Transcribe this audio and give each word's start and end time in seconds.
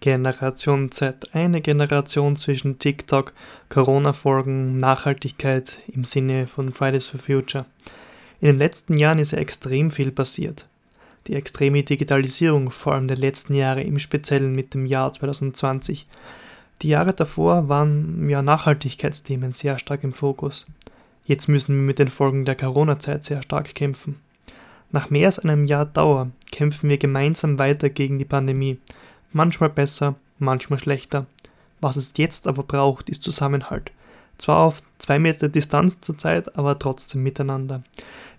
Generation 0.00 0.90
Z, 0.90 1.34
eine 1.34 1.60
Generation 1.60 2.36
zwischen 2.36 2.78
TikTok, 2.78 3.34
Corona-Folgen, 3.68 4.78
Nachhaltigkeit 4.78 5.82
im 5.88 6.04
Sinne 6.04 6.46
von 6.46 6.72
Fridays 6.72 7.06
for 7.06 7.20
Future. 7.20 7.66
In 8.40 8.48
den 8.48 8.58
letzten 8.58 8.96
Jahren 8.96 9.18
ist 9.18 9.32
ja 9.32 9.38
extrem 9.38 9.90
viel 9.90 10.10
passiert. 10.10 10.66
Die 11.26 11.34
extreme 11.34 11.82
Digitalisierung, 11.82 12.70
vor 12.70 12.94
allem 12.94 13.08
der 13.08 13.18
letzten 13.18 13.54
Jahre, 13.54 13.82
im 13.82 13.98
Speziellen 13.98 14.54
mit 14.54 14.72
dem 14.72 14.86
Jahr 14.86 15.12
2020. 15.12 16.06
Die 16.80 16.88
Jahre 16.88 17.12
davor 17.12 17.68
waren 17.68 18.26
ja 18.30 18.40
Nachhaltigkeitsthemen 18.40 19.52
sehr 19.52 19.78
stark 19.78 20.02
im 20.02 20.14
Fokus. 20.14 20.66
Jetzt 21.26 21.46
müssen 21.46 21.76
wir 21.76 21.82
mit 21.82 21.98
den 21.98 22.08
Folgen 22.08 22.46
der 22.46 22.56
Corona-Zeit 22.56 23.24
sehr 23.24 23.42
stark 23.42 23.74
kämpfen. 23.74 24.16
Nach 24.92 25.10
mehr 25.10 25.26
als 25.26 25.38
einem 25.38 25.66
Jahr 25.66 25.84
Dauer 25.84 26.30
kämpfen 26.50 26.88
wir 26.88 26.96
gemeinsam 26.96 27.58
weiter 27.58 27.90
gegen 27.90 28.18
die 28.18 28.24
Pandemie 28.24 28.78
Manchmal 29.32 29.70
besser, 29.70 30.16
manchmal 30.38 30.78
schlechter. 30.78 31.26
Was 31.80 31.96
es 31.96 32.14
jetzt 32.16 32.46
aber 32.46 32.62
braucht, 32.62 33.08
ist 33.08 33.22
Zusammenhalt. 33.22 33.92
Zwar 34.38 34.58
auf 34.58 34.82
zwei 34.98 35.18
Meter 35.18 35.48
Distanz 35.48 36.00
zurzeit, 36.00 36.56
aber 36.56 36.78
trotzdem 36.78 37.22
miteinander. 37.22 37.82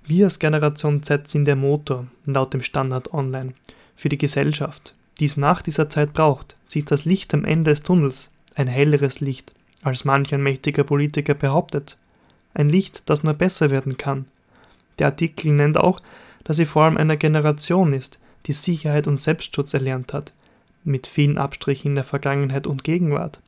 Wir 0.04 0.26
als 0.26 0.40
Generation 0.40 1.04
Z 1.04 1.28
sind 1.28 1.46
der 1.46 1.56
Motor, 1.56 2.08
laut 2.26 2.54
dem 2.54 2.62
Standard 2.62 3.14
Online, 3.14 3.54
für 3.96 4.10
die 4.10 4.18
Gesellschaft, 4.18 4.96
die 5.20 5.26
es 5.26 5.38
nach 5.38 5.62
dieser 5.62 5.90
Zeit 5.90 6.14
braucht. 6.14 6.56
Sie 6.66 6.80
ist 6.80 6.92
das 6.92 7.06
Licht 7.06 7.34
am 7.34 7.46
Ende 7.46 7.72
des 7.72 7.84
Tunnels, 7.84 8.32
ein 8.56 8.68
helleres 8.68 9.20
Licht, 9.20 9.54
als 9.84 10.04
manch 10.04 10.34
ein 10.34 10.44
mächtiger 10.44 10.84
Politiker 10.84 11.36
behauptet. 11.36 11.98
Ein 12.54 12.70
Licht, 12.70 13.10
das 13.10 13.24
nur 13.24 13.34
besser 13.34 13.70
werden 13.70 13.98
kann. 13.98 14.26
Der 15.00 15.08
Artikel 15.08 15.54
nennt 15.54 15.78
auch, 15.78 16.02
dass 16.44 16.58
sie 16.58 16.66
vor 16.66 16.84
allem 16.84 16.98
einer 16.98 17.16
Generation 17.18 17.94
ist, 17.94 18.20
die 18.48 18.54
Sicherheit 18.54 19.08
und 19.08 19.22
Selbstschutz 19.22 19.74
erlernt 19.74 20.14
hat, 20.14 20.34
mit 20.84 21.08
vielen 21.08 21.38
Abstrichen 21.38 21.92
in 21.92 21.96
der 21.96 22.04
Vergangenheit 22.04 22.68
und 22.68 22.84
Gegenwart. 22.84 23.40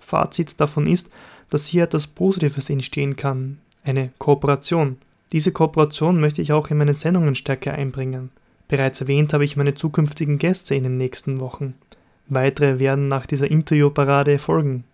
Fazit 0.00 0.60
davon 0.60 0.86
ist, 0.86 1.10
dass 1.48 1.66
hier 1.66 1.84
etwas 1.84 2.06
Positives 2.06 2.70
entstehen 2.70 3.16
kann, 3.16 3.58
eine 3.84 4.10
Kooperation. 4.18 4.96
Diese 5.32 5.52
Kooperation 5.52 6.20
möchte 6.20 6.42
ich 6.42 6.52
auch 6.52 6.70
in 6.70 6.78
meine 6.78 6.94
Sendungen 6.94 7.34
stärker 7.34 7.72
einbringen. 7.72 8.30
Bereits 8.68 9.00
erwähnt 9.00 9.32
habe 9.32 9.44
ich 9.44 9.56
meine 9.56 9.74
zukünftigen 9.74 10.38
Gäste 10.38 10.74
in 10.74 10.82
den 10.84 10.96
nächsten 10.96 11.40
Wochen. 11.40 11.74
Weitere 12.28 12.78
werden 12.78 13.08
nach 13.08 13.26
dieser 13.26 13.50
Interviewparade 13.50 14.38
folgen. 14.38 14.84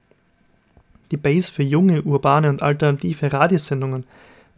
Die 1.11 1.17
Base 1.17 1.51
für 1.51 1.63
junge, 1.63 2.03
urbane 2.03 2.49
und 2.49 2.63
alternative 2.63 3.33
Radiosendungen 3.33 4.05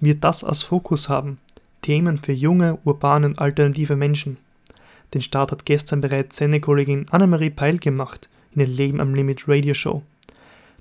wird 0.00 0.24
das 0.24 0.42
als 0.42 0.62
Fokus 0.62 1.08
haben. 1.08 1.38
Themen 1.82 2.18
für 2.18 2.32
junge, 2.32 2.78
urbane 2.84 3.26
und 3.26 3.38
alternative 3.38 3.96
Menschen. 3.96 4.38
Den 5.14 5.22
Start 5.22 5.50
hat 5.50 5.66
gestern 5.66 6.00
bereits 6.00 6.36
Sendekollegin 6.36 7.06
Annemarie 7.10 7.50
Peil 7.50 7.78
gemacht 7.78 8.28
in 8.52 8.60
der 8.60 8.68
Leben 8.68 9.00
am 9.00 9.14
Limit 9.14 9.48
Radio 9.48 9.74
Show. 9.74 10.02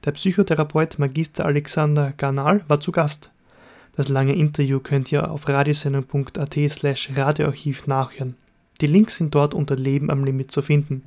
Der 0.05 0.11
Psychotherapeut 0.11 0.99
Magister 0.99 1.45
Alexander 1.45 2.13
Garnal 2.15 2.63
war 2.67 2.79
zu 2.79 2.91
Gast. 2.91 3.31
Das 3.95 4.07
lange 4.07 4.33
Interview 4.33 4.79
könnt 4.79 5.11
ihr 5.11 5.29
auf 5.29 5.49
radiosendung.at 5.49 6.57
slash 6.69 7.09
radioarchiv 7.15 7.87
nachhören. 7.87 8.35
Die 8.81 8.87
Links 8.87 9.15
sind 9.15 9.35
dort 9.35 9.53
unter 9.53 9.75
Leben 9.75 10.09
am 10.09 10.23
Limit 10.23 10.51
zu 10.51 10.61
finden. 10.61 11.03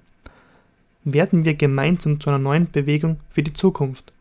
Werden 1.05 1.45
wir 1.45 1.55
gemeinsam 1.55 2.21
zu 2.21 2.29
einer 2.31 2.39
neuen 2.39 2.71
Bewegung 2.71 3.19
für 3.31 3.43
die 3.43 3.55
Zukunft. 3.55 4.05